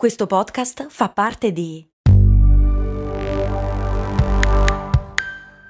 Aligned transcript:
Questo 0.00 0.26
podcast 0.26 0.86
fa 0.88 1.10
parte 1.10 1.52
di 1.52 1.86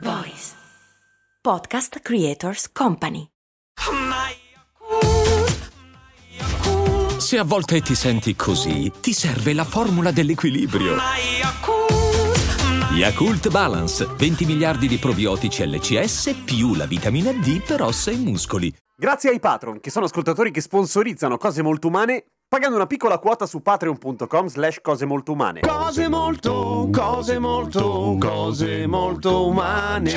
Voice 0.02 0.52
Podcast 1.42 1.98
Creators 1.98 2.70
Company. 2.70 3.26
Se 7.18 7.38
a 7.38 7.42
volte 7.42 7.80
ti 7.80 7.96
senti 7.96 8.36
così, 8.36 8.92
ti 9.00 9.12
serve 9.12 9.52
la 9.52 9.64
formula 9.64 10.12
dell'equilibrio. 10.12 10.94
Yakult 12.92 13.50
Balance, 13.50 14.06
20 14.16 14.44
miliardi 14.44 14.86
di 14.86 14.98
probiotici 14.98 15.66
LCS 15.68 16.42
più 16.44 16.76
la 16.76 16.86
vitamina 16.86 17.32
D 17.32 17.64
per 17.64 17.82
ossa 17.82 18.12
e 18.12 18.16
muscoli. 18.16 18.72
Grazie 18.96 19.30
ai 19.30 19.40
patron, 19.40 19.80
che 19.80 19.90
sono 19.90 20.04
ascoltatori 20.04 20.52
che 20.52 20.60
sponsorizzano 20.60 21.36
cose 21.36 21.62
molto 21.62 21.88
umane, 21.88 22.26
pagando 22.50 22.74
una 22.74 22.88
piccola 22.88 23.20
quota 23.20 23.46
su 23.46 23.62
patreon.com 23.62 24.48
slash 24.48 24.80
cose 24.80 25.06
molto 25.06 25.30
umane. 25.30 25.60
Cose 25.60 26.08
molto, 26.08 26.88
cose 26.92 27.38
molto, 27.38 28.16
cose 28.18 28.88
molto 28.88 29.46
umane. 29.46 30.12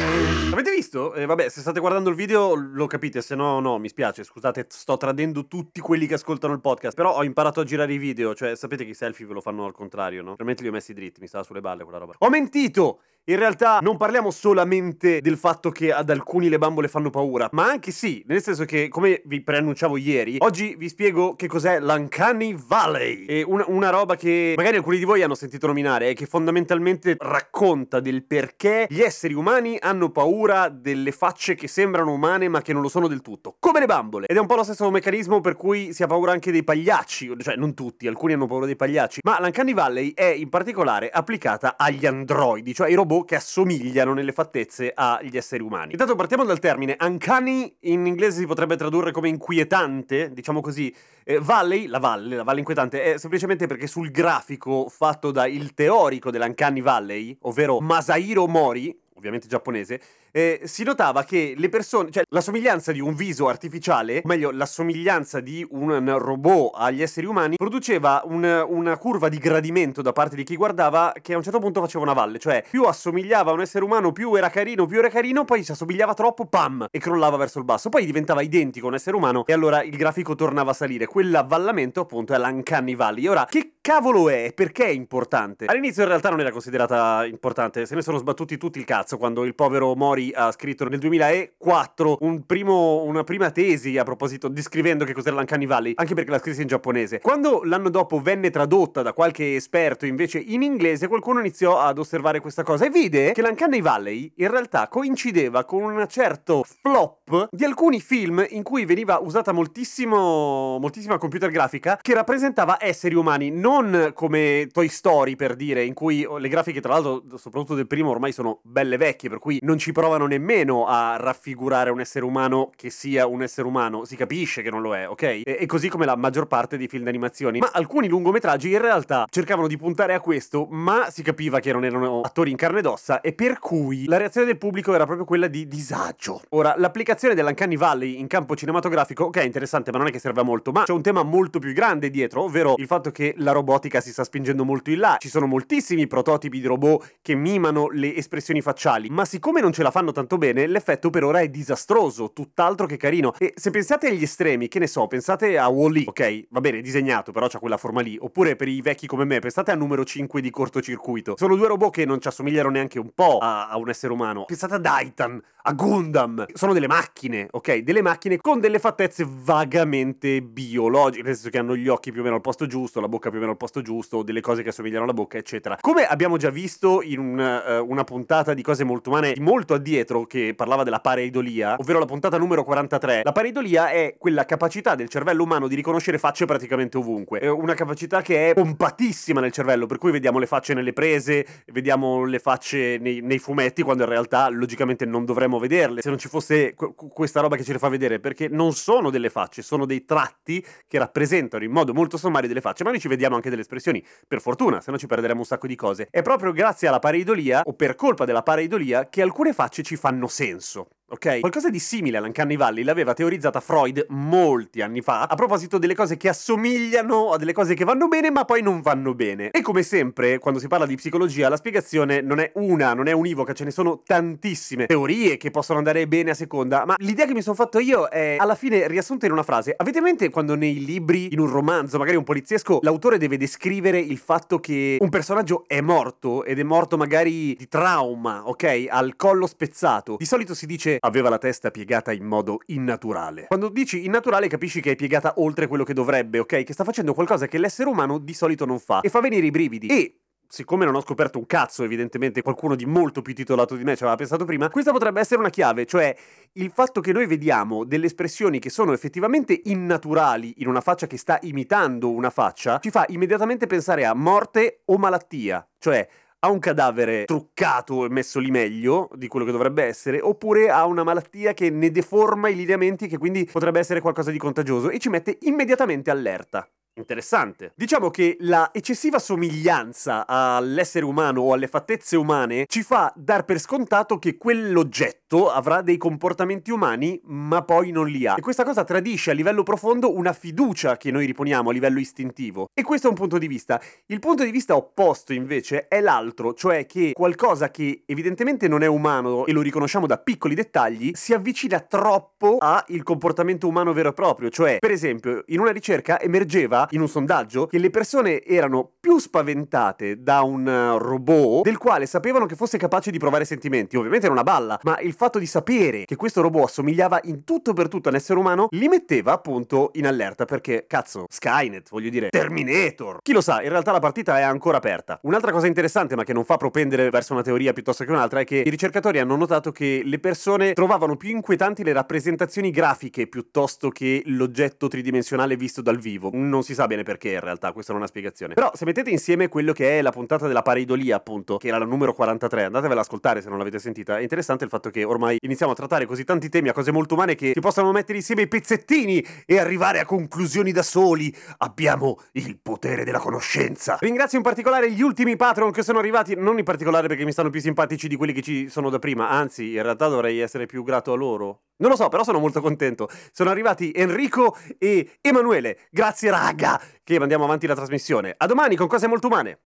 Avete 0.52 0.72
visto? 0.72 1.14
Eh, 1.14 1.28
vabbè, 1.28 1.48
se 1.50 1.62
state 1.62 1.80
guardando 1.80 2.10
il 2.10 2.16
video 2.16 2.56
lo 2.56 2.88
capite, 2.88 3.22
se 3.22 3.36
no 3.36 3.60
no, 3.60 3.78
mi 3.78 3.88
spiace, 3.88 4.24
scusate, 4.24 4.66
sto 4.68 4.98
tradendo 4.98 5.46
tutti 5.46 5.80
quelli 5.80 6.08
che 6.08 6.16
ascoltano 6.16 6.54
il 6.54 6.60
podcast, 6.60 6.96
però 6.96 7.16
ho 7.16 7.24
imparato 7.24 7.60
a 7.60 7.66
girare 7.66 7.94
i 7.94 8.00
video, 8.00 8.34
cioè 8.34 8.56
sapete 8.56 8.84
che 8.84 8.90
i 8.90 8.96
selfie 8.96 9.28
ve 9.28 9.34
lo 9.34 9.42
fanno 9.42 9.66
al 9.66 9.72
contrario, 9.72 10.24
no? 10.24 10.34
Realmente 10.36 10.64
li 10.64 10.70
ho 10.70 10.72
messi 10.72 10.94
dritti, 10.94 11.22
mi 11.22 11.28
stava 11.28 11.44
sulle 11.44 11.62
balle 11.62 11.84
quella 11.84 12.00
roba. 12.00 12.16
Ho 12.18 12.30
mentito! 12.30 13.02
In 13.28 13.38
realtà 13.38 13.80
non 13.80 13.96
parliamo 13.96 14.32
solamente 14.32 15.22
del 15.22 15.38
fatto 15.38 15.72
che 15.72 15.94
ad 15.94 16.10
alcuni 16.10 16.50
le 16.50 16.58
bambole 16.58 16.90
fanno 16.90 17.10
paura, 17.10 17.48
ma 17.54 17.70
anche 17.70 17.92
sì, 17.92 18.22
nel 18.28 18.44
senso 18.44 18.66
che, 18.66 18.90
come 18.90 19.22
vi 19.24 19.40
preannunciavo 19.42 19.96
ieri, 19.96 20.36
oggi 20.40 20.76
vi 20.78 20.90
spiego 20.90 21.34
che 21.38 21.48
cos'è 21.48 21.80
l'Uncanny 21.80 22.54
Valley. 22.54 23.24
È 23.26 23.42
una, 23.44 23.64
una 23.70 23.92
roba 23.92 24.18
che 24.18 24.56
magari 24.58 24.76
alcuni 24.76 24.98
di 24.98 25.06
voi 25.06 25.22
hanno 25.22 25.36
sentito 25.36 25.68
nominare 25.68 26.10
e 26.10 26.14
che 26.16 26.26
fondamentalmente 26.26 27.16
racconta 27.18 28.02
del 28.02 28.26
perché 28.26 28.88
gli 28.90 29.00
esseri 29.00 29.34
umani 29.34 29.78
hanno 29.80 30.10
paura 30.10 30.68
delle 30.68 31.14
facce 31.14 31.56
che 31.56 31.70
sembrano 31.70 32.12
umane 32.12 32.50
ma 32.50 32.62
che 32.62 32.74
non 32.74 32.82
lo 32.82 32.90
sono 32.90 33.08
del 33.08 33.22
tutto, 33.22 33.56
come 33.58 33.80
le 33.80 33.86
bambole. 33.86 34.26
Ed 34.28 34.36
è 34.36 34.40
un 34.42 34.48
po' 34.48 34.56
lo 34.56 34.64
stesso 34.64 34.92
meccanismo 34.92 35.40
per 35.40 35.56
cui 35.56 35.94
si 35.94 36.04
ha 36.04 36.08
paura 36.08 36.34
anche 36.34 36.52
dei 36.52 36.66
pagliacci, 36.66 37.34
cioè 37.40 37.56
non 37.56 37.74
tutti, 37.74 38.06
alcuni 38.06 38.34
hanno 38.34 38.48
paura 38.48 38.66
dei 38.66 38.76
pagliacci, 38.76 39.22
ma 39.24 39.40
l'Uncanny 39.40 39.74
Valley 39.74 40.12
è 40.14 40.26
in 40.26 40.50
particolare 40.50 41.10
applicata 41.10 41.76
agli 41.78 42.06
androidi, 42.06 42.74
cioè 42.74 42.88
ai 42.88 42.96
robot 42.96 43.12
che 43.22 43.36
assomigliano 43.36 44.14
nelle 44.14 44.32
fattezze 44.32 44.92
agli 44.96 45.38
esseri 45.38 45.64
umani. 45.64 45.92
Intanto 45.92 46.16
partiamo 46.16 46.44
dal 46.44 46.60
termine 46.60 46.98
uncanny, 47.00 47.78
in 47.82 48.06
inglese 48.06 48.40
si 48.40 48.46
potrebbe 48.46 48.76
tradurre 48.76 49.12
come 49.12 49.30
inquietante, 49.30 50.32
diciamo 50.34 50.60
così. 50.60 50.94
Eh, 51.24 51.40
valley, 51.40 51.88
la 51.88 52.00
valle, 52.00 52.36
la 52.36 52.44
valle 52.44 52.60
inquietante, 52.60 53.14
è 53.14 53.18
semplicemente 53.18 53.68
perché 53.68 53.88
sul 53.88 54.12
grafico 54.12 54.90
fatto 54.90 55.32
da 55.32 55.48
il 55.48 55.74
teorico 55.74 56.32
dell'Uncanny 56.32 56.82
Valley, 56.82 57.38
ovvero 57.42 57.80
Masahiro 57.80 58.48
Mori, 58.48 58.98
ovviamente 59.16 59.48
giapponese, 59.48 60.02
eh, 60.32 60.62
si 60.64 60.84
notava 60.84 61.24
che 61.24 61.54
le 61.58 61.70
persone, 61.70 62.12
cioè 62.12 62.24
la 62.30 62.42
somiglianza 62.42 62.92
di 62.92 63.00
un 63.00 63.14
viso 63.16 63.48
artificiale, 63.48 64.22
o 64.24 64.28
meglio 64.28 64.52
la 64.52 64.66
somiglianza 64.66 65.40
di 65.40 65.66
un 65.72 66.18
robot 66.18 66.72
agli 66.76 67.02
esseri 67.02 67.26
umani, 67.26 67.56
produceva 67.56 68.22
un, 68.26 68.66
una 68.68 68.98
curva 68.98 69.30
di 69.30 69.38
gradimento 69.38 70.02
da 70.02 70.12
parte 70.12 70.36
di 70.36 70.44
chi 70.44 70.56
guardava 70.56 71.14
che 71.22 71.34
a 71.34 71.38
un 71.38 71.44
certo 71.44 71.60
punto 71.60 71.82
faceva 71.82 72.04
una 72.04 72.14
valle, 72.14 72.40
cioè 72.40 72.64
più 72.70 72.84
assomigliava 72.84 73.52
a 73.52 73.54
un 73.54 73.62
essere 73.62 73.84
umano, 73.84 74.12
più 74.12 74.34
era 74.36 74.50
carino, 74.50 74.86
più 74.86 75.00
era 75.00 75.10
carino, 75.10 75.46
poi 75.46 75.64
si 75.64 75.72
assomigliava 75.72 76.14
troppo, 76.14 76.46
pam, 76.46 76.88
e 76.90 77.00
crollava 77.00 77.38
verso 77.38 77.60
il 77.60 77.66
basso, 77.66 77.90
poi 77.90 78.06
diventava 78.06 78.42
identico 78.42 78.88
a 78.88 78.90
un 78.90 78.96
essere 78.96 79.16
umano 79.16 79.46
e 79.46 79.54
allora 79.54 79.84
il 79.84 79.96
grafico 79.96 80.36
tornava 80.36 80.72
a 80.72 80.74
salire. 80.74 81.06
Quell'avvallamento 81.06 82.02
appunto 82.02 82.34
è 82.34 82.38
l'Uncanny 82.38 82.96
Valley. 82.96 83.28
Ora, 83.28 83.46
che 83.50 83.73
cavolo 83.84 84.30
è? 84.30 84.54
Perché 84.56 84.86
è 84.86 84.92
importante? 84.92 85.66
All'inizio 85.66 86.04
in 86.04 86.08
realtà 86.08 86.30
non 86.30 86.40
era 86.40 86.52
considerata 86.52 87.26
importante, 87.26 87.86
se 87.86 87.96
ne 87.96 88.02
sono 88.02 88.18
sbattuti 88.18 88.56
tutti 88.56 88.80
il 88.80 88.86
cazzo 88.86 89.18
quando 89.18 89.44
il 89.44 89.56
povero 89.56 89.94
Mori 89.94 90.32
ha 90.34 90.54
scritto 90.54 90.88
nel 90.88 91.00
2004 91.00 92.20
un 92.22 92.46
primo, 92.46 93.04
una 93.04 93.26
prima 93.26 93.52
tesi 93.52 93.98
a 93.98 94.06
proposito 94.06 94.48
descrivendo 94.48 95.04
che 95.04 95.12
cos'era 95.12 95.36
l'Uncanny 95.36 95.66
Valley, 95.66 95.92
anche 95.96 96.14
perché 96.14 96.32
l'ha 96.32 96.40
scritta 96.40 96.62
in 96.62 96.68
giapponese. 96.68 97.20
Quando 97.20 97.64
l'anno 97.66 97.90
dopo 97.90 98.22
venne 98.22 98.52
tradotta 98.52 99.02
da 99.02 99.12
qualche 99.12 99.56
esperto 99.56 100.06
invece 100.06 100.40
in 100.40 100.62
inglese, 100.62 101.10
qualcuno 101.10 101.42
iniziò 101.42 101.82
ad 101.82 101.98
osservare 101.98 102.40
questa 102.40 102.64
cosa 102.64 102.86
e 102.86 102.90
vide 102.90 103.34
che 103.34 103.42
l'Uncanny 103.42 103.82
Valley 103.82 104.32
in 104.38 104.50
realtà 104.50 104.88
coincideva 104.88 105.66
con 105.66 105.84
un 105.84 106.06
certo 106.08 106.64
flop 106.64 107.50
di 107.52 107.66
alcuni 107.66 108.00
film 108.00 108.46
in 108.52 108.64
cui 108.64 108.86
veniva 108.86 109.20
usata 109.22 109.52
moltissimo, 109.52 110.78
moltissima 110.80 111.18
computer 111.18 111.52
grafica 111.52 112.00
che 112.02 112.14
rappresentava 112.14 112.78
esseri 112.80 113.16
umani, 113.16 113.52
non 113.52 113.72
come 114.14 114.70
Toy 114.72 114.88
Story 114.88 115.36
per 115.36 115.56
dire, 115.56 115.84
in 115.84 115.94
cui 115.94 116.26
le 116.38 116.48
grafiche 116.48 116.82
tra 116.82 116.94
l'altro, 116.94 117.24
soprattutto 117.38 117.76
del 117.76 117.88
primo, 117.88 118.10
ormai 118.10 118.32
sono 118.32 118.60
belle 118.62 118.98
vecchie, 118.98 119.30
per 119.30 119.40
cui 119.40 119.60
non 119.62 119.78
ci 119.78 119.92
prova 119.92 120.14
provano 120.14 120.28
nemmeno 120.28 120.86
a 120.86 121.16
raffigurare 121.16 121.90
un 121.90 122.00
essere 122.00 122.26
umano 122.26 122.72
che 122.76 122.90
sia 122.90 123.26
un 123.26 123.42
essere 123.42 123.66
umano, 123.68 124.06
si 124.06 124.16
capisce 124.16 124.62
che 124.62 124.70
non 124.70 124.82
lo 124.82 124.96
è, 124.96 125.08
ok? 125.08 125.24
E, 125.24 125.44
e 125.46 125.66
così 125.66 125.90
come 125.90 126.06
la 126.06 126.16
maggior 126.16 126.46
parte 126.46 126.78
dei 126.78 126.88
film 126.88 127.04
d'animazione. 127.04 127.60
Ma 127.60 127.72
alcuni 127.72 128.08
lungometraggi 128.08 128.70
in 128.70 128.82
realtà 128.82 129.26
cercavano 129.30 129.68
di 129.68 129.78
puntare 129.78 130.14
a 130.14 130.20
questo, 130.20 130.68
ma 130.70 131.10
si 131.10 131.24
capiva 131.24 131.60
che 131.60 131.72
non 131.72 131.86
erano 131.86 132.22
attori 132.22 132.52
in 132.52 132.58
carne 132.58 132.80
ed 132.80 132.86
ossa 132.86 133.22
e 133.22 133.34
per 133.34 133.60
cui 133.60 134.06
la 134.06 134.18
reazione 134.18 134.46
del 134.46 134.58
pubblico 134.58 134.94
era 134.94 135.06
proprio 135.06 135.26
quella 135.26 135.48
di 135.48 135.68
disagio. 135.68 136.42
Ora, 136.50 136.76
l'applicazione 136.78 137.34
dell'Uncanny 137.34 137.78
Valley 137.78 138.20
in 138.20 138.28
campo 138.28 138.56
cinematografico, 138.56 139.26
ok, 139.26 139.42
interessante, 139.44 139.92
ma 139.92 140.00
non 140.00 140.08
è 140.08 140.12
che 140.12 140.20
serve 140.20 140.42
a 140.42 140.44
molto, 140.44 140.72
ma 140.72 140.84
c'è 140.84 140.92
un 140.92 141.02
tema 141.02 141.24
molto 141.24 141.60
più 141.60 141.72
grande 141.74 142.10
dietro, 142.10 142.44
ovvero 142.44 142.76
il 142.78 142.88
fatto 142.88 143.10
che 143.12 143.34
la 143.38 143.52
robotica 143.64 144.02
si 144.02 144.12
sta 144.12 144.24
spingendo 144.26 144.66
molto 144.66 144.92
in 144.92 145.00
là. 145.00 145.16
Ci 145.18 145.30
sono 145.30 145.48
moltissimi 145.48 146.06
prototipi 146.06 146.60
di 146.60 146.68
robot 146.68 147.18
che 147.22 147.34
mimano 147.34 147.88
le 147.90 148.16
espressioni 148.16 148.62
facciali, 148.62 149.10
ma 149.10 149.24
siccome 149.26 149.62
non 149.62 149.72
ce 149.72 149.82
la 149.82 149.92
fanno 149.92 150.12
tanto 150.12 150.38
bene, 150.38 150.68
l'effetto 150.68 151.10
per 151.10 151.24
ora 151.24 151.40
è 151.40 151.48
disastroso, 151.48 152.34
tutt'altro 152.34 152.86
che 152.86 152.98
carino. 152.98 153.34
E 153.40 153.54
se 153.56 153.72
pensate 153.72 154.08
agli 154.08 154.24
estremi, 154.24 154.68
che 154.68 154.80
ne 154.80 154.88
so, 154.88 155.08
pensate 155.08 155.58
a 155.58 155.68
Wall-E, 155.68 156.04
ok? 156.08 156.48
Va 156.50 156.60
bene, 156.60 156.82
disegnato, 156.82 157.32
però 157.32 157.48
c'ha 157.48 157.60
quella 157.60 157.78
forma 157.78 158.02
lì. 158.02 158.18
Oppure 158.20 158.56
per 158.56 158.68
i 158.68 158.82
vecchi 158.82 159.08
come 159.08 159.24
me, 159.24 159.40
pensate 159.40 159.72
a 159.72 159.76
numero 159.76 160.04
5 160.04 160.42
di 160.42 160.50
cortocircuito. 160.50 161.36
Sono 161.38 161.56
due 161.56 161.68
robot 161.68 161.94
che 161.94 162.06
non 162.06 162.20
ci 162.20 162.28
assomigliano 162.28 162.70
neanche 162.70 163.00
un 163.00 163.12
po' 163.16 163.38
a, 163.38 163.70
a 163.70 163.78
un 163.78 163.90
essere 163.90 164.12
umano. 164.12 164.44
Pensate 164.46 164.76
a 164.76 164.80
Daitan, 164.80 165.42
a 165.64 165.74
Gundam. 165.74 166.46
Sono 166.54 166.74
delle 166.74 166.88
macchine, 166.88 167.48
ok? 167.50 167.78
Delle 167.78 168.02
macchine 168.02 168.38
con 168.38 168.60
delle 168.60 168.80
fattezze 168.80 169.26
vagamente 169.28 170.42
biologiche, 170.42 171.24
nel 171.24 171.34
senso 171.34 171.50
che 171.50 171.58
hanno 171.58 171.76
gli 171.76 171.88
occhi 171.88 172.12
più 172.12 172.22
o 172.22 172.24
meno 172.24 172.36
al 172.36 172.42
posto 172.42 172.68
giusto, 172.68 173.00
la 173.00 173.08
bocca 173.08 173.30
più 173.30 173.38
o 173.38 173.42
meno 173.42 173.53
al 173.54 173.58
posto 173.58 173.82
giusto, 173.82 174.24
delle 174.24 174.42
cose 174.42 174.62
che 174.62 174.70
assomigliano 174.70 175.04
alla 175.04 175.14
bocca, 175.14 175.38
eccetera. 175.38 175.78
Come 175.80 176.06
abbiamo 176.06 176.38
già 176.38 176.50
visto 176.50 177.02
in 177.02 177.20
un, 177.20 177.40
uh, 177.40 177.90
una 177.90 178.04
puntata 178.04 178.54
di 178.54 178.62
cose 178.62 178.84
molto 178.84 179.10
umane, 179.10 179.34
molto 179.40 179.74
addietro, 179.74 180.26
che 180.26 180.54
parlava 180.56 180.84
della 180.84 181.00
pareidolia, 181.00 181.76
ovvero 181.80 182.00
la 182.00 182.06
puntata 182.06 182.38
numero 182.38 182.64
43. 182.64 183.22
La 183.24 183.32
pareidolia 183.32 183.90
è 183.90 184.16
quella 184.18 184.46
capacità 184.46 184.96
del 184.96 185.10
cervello 185.10 185.44
umano 185.44 185.68
di 185.68 185.76
riconoscere 185.76 186.18
facce 186.18 186.46
praticamente 186.46 186.98
ovunque. 186.98 187.40
È 187.40 187.50
una 187.50 187.74
capacità 187.74 188.22
che 188.22 188.50
è 188.50 188.54
pompatissima 188.54 189.40
nel 189.40 189.52
cervello, 189.52 189.86
per 189.86 189.98
cui 189.98 190.12
vediamo 190.12 190.40
le 190.40 190.48
facce 190.48 190.74
nelle 190.74 190.94
prese, 190.94 191.46
vediamo 191.68 192.24
le 192.26 192.40
facce 192.40 192.98
nei, 192.98 193.22
nei 193.22 193.40
fumetti, 193.40 193.82
quando 193.82 194.04
in 194.04 194.10
realtà 194.10 194.50
logicamente 194.50 195.06
non 195.06 195.26
dovremmo 195.26 195.60
vederle 195.60 196.02
se 196.02 196.10
non 196.10 196.18
ci 196.18 196.28
fosse 196.28 196.74
qu- 196.74 196.94
questa 197.14 197.40
roba 197.40 197.56
che 197.56 197.64
ce 197.64 197.74
le 197.74 197.80
fa 197.80 197.90
vedere, 197.90 198.20
perché 198.20 198.48
non 198.48 198.74
sono 198.74 199.10
delle 199.10 199.30
facce, 199.30 199.62
sono 199.62 199.86
dei 199.86 200.06
tratti 200.06 200.66
che 200.88 200.98
rappresentano 200.98 201.64
in 201.64 201.72
modo 201.72 201.94
molto 201.94 202.18
sommario 202.18 202.48
delle 202.48 202.62
facce, 202.62 202.84
ma 202.84 202.90
noi 202.90 203.00
ci 203.00 203.08
vediamo 203.08 203.36
anche 203.36 203.43
delle 203.50 203.62
espressioni, 203.62 204.04
per 204.28 204.42
fortuna, 204.42 204.82
se 204.82 204.92
no 204.92 204.98
ci 204.98 205.08
perderemo 205.08 205.40
un 205.40 205.46
sacco 205.46 205.68
di 205.68 205.76
cose. 205.76 206.08
È 206.10 206.22
proprio 206.22 206.52
grazie 206.52 206.88
alla 206.88 207.00
pareidolia, 207.00 207.62
o 207.64 207.74
per 207.74 207.96
colpa 207.96 208.26
della 208.26 208.44
pareidolia, 208.44 209.10
che 209.10 209.22
alcune 209.22 209.54
facce 209.54 209.84
ci 209.84 209.96
fanno 209.96 210.28
senso. 210.28 210.88
Ok? 211.14 211.42
Qualcosa 211.42 211.70
di 211.70 211.78
simile 211.78 212.18
all'Uncanny 212.18 212.58
Valley 212.58 212.84
l'aveva 212.84 213.14
teorizzata 213.14 213.60
Freud 213.60 214.08
molti 214.10 214.82
anni 214.82 215.02
fa, 215.02 215.22
a 215.22 215.36
proposito 215.36 215.78
delle 215.78 215.94
cose 215.94 216.18
che 216.18 216.28
assomigliano 216.28 217.34
a 217.34 217.38
delle 217.38 217.54
cose 217.54 217.76
che 217.76 217.84
vanno 217.84 218.08
bene 218.08 218.32
ma 218.32 218.46
poi 218.46 218.64
non 218.64 218.82
vanno 218.82 219.14
bene. 219.14 219.52
E 219.52 219.62
come 219.62 219.84
sempre, 219.84 220.40
quando 220.40 220.60
si 220.60 220.68
parla 220.68 220.88
di 220.88 220.96
psicologia, 220.96 221.50
la 221.50 221.58
spiegazione 221.58 222.22
non 222.22 222.40
è 222.40 222.52
una, 222.56 222.96
non 222.96 223.06
è 223.06 223.12
univoca, 223.12 223.54
ce 223.54 223.64
ne 223.64 223.70
sono 223.70 224.02
tantissime 224.04 224.88
teorie 224.88 225.38
che 225.38 225.52
possono 225.52 225.78
andare 225.78 226.08
bene 226.08 226.32
a 226.32 226.34
seconda, 226.34 226.84
ma 226.84 226.96
l'idea 226.98 227.28
che 227.28 227.34
mi 227.34 227.44
sono 227.44 227.56
fatto 227.56 227.78
io 227.78 228.08
è 228.08 228.38
alla 228.40 228.56
fine 228.56 228.88
riassunta 228.88 229.28
in 229.28 229.34
una 229.34 229.44
frase. 229.44 229.76
Avete 229.78 230.00
in 230.00 230.06
mente 230.06 230.30
quando 230.32 230.56
nei 230.56 230.84
libri, 230.84 231.32
in 231.32 231.40
un 231.40 231.48
romanzo, 231.48 232.00
magari 232.00 232.18
un 232.18 232.24
poliziesco, 232.24 232.80
l'autore 232.82 233.20
deve 233.20 233.38
descrivere 233.38 234.00
il 234.00 234.18
fatto 234.18 234.60
che 234.60 234.98
un 235.00 235.10
personaggio 235.10 235.66
è 235.68 235.80
morto 235.80 236.44
ed 236.44 236.58
è 236.58 236.64
morto 236.64 236.98
magari 236.98 237.54
di 237.56 237.68
trauma, 237.68 238.48
ok? 238.48 238.88
Al 238.90 239.16
collo 239.16 239.46
spezzato. 239.46 240.16
Di 240.18 240.26
solito 240.26 240.56
si 240.56 240.66
dice 240.66 241.02
aveva 241.06 241.30
la 241.30 241.38
testa 241.38 241.72
piegata 241.72 242.12
in 242.12 242.26
modo 242.26 242.60
innaturale. 242.68 243.46
Quando 243.48 243.70
dici 243.70 244.06
innaturale 244.06 244.48
capisci 244.48 244.82
che 244.82 244.92
è 244.92 244.96
piegata 244.96 245.34
oltre 245.38 245.68
quello 245.68 245.84
che 245.84 245.94
dovrebbe, 245.94 246.40
ok? 246.40 246.64
Che 246.64 246.74
sta 246.74 246.84
facendo 246.84 247.14
qualcosa 247.14 247.48
che 247.48 247.58
l'essere 247.58 247.90
umano 247.90 248.18
di 248.18 248.34
solito 248.34 248.66
non 248.66 248.80
fa 248.80 249.02
e 249.02 249.10
fa 249.10 249.20
venire 249.20 249.46
i 249.46 249.52
brividi. 249.52 249.88
E 249.88 250.18
siccome 250.48 250.86
non 250.86 250.94
ho 250.94 251.02
scoperto 251.02 251.40
un 251.40 251.48
cazzo, 251.48 251.84
evidentemente 251.84 252.44
qualcuno 252.44 252.76
di 252.76 252.86
molto 252.86 253.24
più 253.24 253.34
titolato 253.34 253.76
di 253.76 253.84
me 253.84 253.96
ci 253.96 254.04
aveva 254.04 254.18
pensato 254.18 254.46
prima, 254.46 254.70
questa 254.70 254.92
potrebbe 254.92 255.20
essere 255.20 255.40
una 255.40 255.50
chiave, 255.50 255.88
cioè 255.88 256.16
il 256.54 256.72
fatto 256.72 257.02
che 257.02 257.12
noi 257.12 257.26
vediamo 257.26 257.84
delle 257.86 258.06
espressioni 258.06 258.60
che 258.60 258.70
sono 258.70 258.94
effettivamente 258.94 259.60
innaturali 259.64 260.56
in 260.58 260.68
una 260.68 260.82
faccia 260.82 261.08
che 261.08 261.18
sta 261.18 261.40
imitando 261.42 262.12
una 262.12 262.30
faccia, 262.30 262.78
ci 262.78 262.92
fa 262.92 263.04
immediatamente 263.10 263.66
pensare 263.66 264.06
a 264.06 264.14
morte 264.14 264.82
o 264.86 264.98
malattia, 265.00 265.68
cioè 265.80 266.08
ha 266.46 266.50
un 266.50 266.60
cadavere 266.60 267.24
truccato 267.24 268.06
e 268.06 268.10
messo 268.10 268.40
lì 268.40 268.52
meglio 268.52 269.10
di 269.16 269.30
quello 269.30 269.46
che 269.46 269.52
dovrebbe 269.52 269.84
essere, 269.84 270.20
oppure 270.20 270.70
ha 270.70 270.86
una 270.86 271.04
malattia 271.04 271.54
che 271.54 271.70
ne 271.70 271.90
deforma 271.90 272.50
i 272.50 272.56
lineamenti, 272.56 273.08
che 273.08 273.18
quindi 273.18 273.48
potrebbe 273.50 273.80
essere 273.80 274.02
qualcosa 274.02 274.30
di 274.30 274.38
contagioso 274.38 274.90
e 274.90 275.00
ci 275.00 275.08
mette 275.08 275.38
immediatamente 275.42 276.12
allerta. 276.12 276.70
Interessante. 276.96 277.72
Diciamo 277.76 278.12
che 278.12 278.38
la 278.42 278.70
eccessiva 278.72 279.18
somiglianza 279.18 280.28
all'essere 280.28 281.06
umano 281.06 281.42
o 281.42 281.54
alle 281.54 281.68
fattezze 281.68 282.16
umane 282.16 282.66
ci 282.68 282.84
fa 282.84 283.12
dar 283.16 283.46
per 283.46 283.60
scontato 283.60 284.20
che 284.20 284.38
quell'oggetto 284.38 285.50
avrà 285.50 285.82
dei 285.82 285.98
comportamenti 285.98 286.70
umani, 286.70 287.20
ma 287.24 287.64
poi 287.64 287.90
non 287.90 288.08
li 288.08 288.28
ha. 288.28 288.36
E 288.38 288.42
questa 288.42 288.64
cosa 288.64 288.84
tradisce 288.84 289.32
a 289.32 289.34
livello 289.34 289.64
profondo 289.64 290.16
una 290.16 290.34
fiducia 290.34 290.96
che 290.98 291.10
noi 291.10 291.26
riponiamo 291.26 291.72
a 291.72 291.74
livello 291.74 292.00
istintivo. 292.00 292.68
E 292.72 292.84
questo 292.84 293.08
è 293.08 293.10
un 293.10 293.16
punto 293.16 293.40
di 293.40 293.48
vista. 293.48 293.82
Il 294.06 294.20
punto 294.20 294.44
di 294.44 294.52
vista 294.52 294.76
opposto, 294.76 295.34
invece, 295.34 295.88
è 295.88 296.00
l'altro, 296.00 296.54
cioè 296.54 296.86
che 296.86 297.14
qualcosa 297.14 297.72
che 297.72 298.04
evidentemente 298.06 298.68
non 298.68 298.84
è 298.84 298.88
umano 298.88 299.48
e 299.48 299.52
lo 299.52 299.62
riconosciamo 299.62 300.06
da 300.06 300.20
piccoli 300.20 300.54
dettagli, 300.54 301.12
si 301.16 301.34
avvicina 301.34 301.80
troppo 301.80 302.58
al 302.60 303.02
comportamento 303.02 303.68
umano 303.68 303.94
vero 303.94 304.10
e 304.10 304.14
proprio. 304.14 304.50
Cioè, 304.52 304.78
per 304.78 304.92
esempio, 304.92 305.44
in 305.48 305.60
una 305.60 305.72
ricerca 305.72 306.22
emergeva 306.22 306.83
in 306.92 307.02
un 307.02 307.08
sondaggio 307.08 307.68
che 307.68 307.78
le 307.78 307.90
persone 307.90 308.44
erano 308.44 308.90
più 309.00 309.18
spaventate 309.18 310.22
da 310.22 310.42
un 310.42 310.68
eh, 310.68 310.98
robot 310.98 311.64
del 311.64 311.78
quale 311.78 312.06
sapevano 312.06 312.46
che 312.46 312.56
fosse 312.56 312.78
capace 312.78 313.12
di 313.12 313.20
provare 313.20 313.46
sentimenti. 313.46 313.98
Ovviamente 313.98 314.26
era 314.26 314.34
una 314.34 314.44
balla, 314.44 314.80
ma 314.84 315.00
il 315.00 315.14
fatto 315.14 315.40
di 315.40 315.46
sapere 315.46 316.06
che 316.06 316.16
questo 316.16 316.42
robot 316.42 316.66
assomigliava 316.66 317.20
in 317.24 317.44
tutto 317.44 317.74
per 317.74 317.88
tutto 317.88 318.08
a 318.08 318.12
un 318.12 318.18
essere 318.18 318.40
umano 318.40 318.68
li 318.72 318.88
metteva 318.88 319.34
appunto 319.34 319.92
in 319.94 320.08
allerta 320.08 320.46
perché 320.46 320.86
cazzo, 320.88 321.26
Skynet, 321.30 321.90
voglio 321.90 322.10
dire, 322.10 322.30
Terminator. 322.30 323.20
Chi 323.22 323.34
lo 323.34 323.42
sa, 323.42 323.62
in 323.62 323.70
realtà 323.70 323.92
la 323.92 324.00
partita 324.00 324.38
è 324.38 324.42
ancora 324.42 324.78
aperta. 324.78 325.20
Un'altra 325.24 325.52
cosa 325.52 325.68
interessante, 325.68 326.16
ma 326.16 326.24
che 326.24 326.34
non 326.34 326.46
fa 326.46 326.58
propendere 326.58 327.10
verso 327.10 327.34
una 327.34 327.42
teoria 327.42 327.74
piuttosto 327.74 328.04
che 328.04 328.12
un'altra, 328.12 328.42
è 328.42 328.44
che 328.46 328.64
i 328.66 328.70
ricercatori 328.70 329.20
hanno 329.20 329.36
notato 329.36 329.72
che 329.72 330.02
le 330.04 330.20
persone 330.20 330.74
trovavano 330.74 331.16
più 331.16 331.30
inquietanti 331.30 331.84
le 331.84 331.94
rappresentazioni 331.94 332.72
grafiche 332.72 333.28
piuttosto 333.28 333.90
che 333.90 334.22
l'oggetto 334.26 334.88
tridimensionale 334.88 335.56
visto 335.56 335.82
dal 335.82 335.98
vivo. 335.98 336.30
Non 336.34 336.64
si 336.64 336.73
si 336.74 336.80
sa 336.80 336.88
bene 336.88 337.04
perché 337.04 337.32
in 337.32 337.40
realtà, 337.40 337.72
questa 337.72 337.94
non 337.94 338.02
è 338.02 338.04
una 338.04 338.12
spiegazione. 338.12 338.54
Però 338.54 338.72
se 338.74 338.86
mettete 338.86 339.10
insieme 339.10 339.48
quello 339.48 339.72
che 339.72 340.00
è 340.00 340.02
la 340.02 340.12
puntata 340.12 340.48
della 340.48 340.62
pareidolia, 340.62 341.16
appunto, 341.16 341.58
che 341.58 341.68
era 341.68 341.78
la 341.78 341.86
numero 341.86 342.14
43, 342.14 342.66
andatevela 342.66 343.00
ad 343.00 343.06
ascoltare 343.06 343.42
se 343.42 343.50
non 343.50 343.58
l'avete 343.58 343.80
sentita, 343.80 344.18
è 344.18 344.22
interessante 344.22 344.64
il 344.64 344.70
fatto 344.70 344.90
che 344.90 345.04
ormai 345.04 345.38
iniziamo 345.40 345.72
a 345.72 345.76
trattare 345.76 346.06
così 346.06 346.24
tanti 346.24 346.50
temi 346.50 346.70
a 346.70 346.74
cose 346.74 346.92
molto 346.92 347.14
umane 347.14 347.36
che 347.36 347.52
si 347.54 347.60
possano 347.60 347.92
mettere 347.92 348.18
insieme 348.18 348.44
i 348.44 348.48
pezzettini 348.48 349.26
e 349.46 349.60
arrivare 349.60 350.00
a 350.00 350.06
conclusioni 350.06 350.72
da 350.72 350.84
soli. 350.84 351.34
Abbiamo 351.60 352.20
il 352.34 352.58
potere 352.62 353.04
della 353.04 353.20
conoscenza. 353.20 353.98
Ringrazio 354.00 354.38
in 354.38 354.44
particolare 354.44 354.92
gli 354.92 355.02
ultimi 355.02 355.36
patron 355.36 355.72
che 355.72 355.84
sono 355.84 356.00
arrivati, 356.00 356.36
non 356.36 356.58
in 356.58 356.64
particolare 356.64 357.08
perché 357.08 357.24
mi 357.24 357.32
stanno 357.32 357.50
più 357.50 357.62
simpatici 357.62 358.08
di 358.08 358.16
quelli 358.16 358.34
che 358.34 358.42
ci 358.42 358.70
sono 358.70 358.90
da 358.90 359.00
prima, 359.00 359.30
anzi, 359.30 359.74
in 359.74 359.84
realtà 359.84 360.08
dovrei 360.08 360.40
essere 360.40 360.66
più 360.66 360.84
grato 360.84 361.14
a 361.14 361.16
loro. 361.16 361.62
Non 361.84 361.92
lo 361.92 361.98
so, 361.98 362.08
però 362.08 362.24
sono 362.24 362.40
molto 362.40 362.62
contento. 362.62 363.10
Sono 363.34 363.50
arrivati 363.50 363.92
Enrico 363.94 364.58
e 364.78 365.18
Emanuele. 365.20 365.80
Grazie 365.92 366.32
raga 366.32 366.82
che 367.04 367.20
mandiamo 367.20 367.44
avanti 367.44 367.68
la 367.68 367.76
trasmissione. 367.76 368.34
A 368.38 368.46
domani 368.46 368.78
con 368.78 368.88
cose 368.88 369.06
molto 369.06 369.28
umane. 369.28 369.60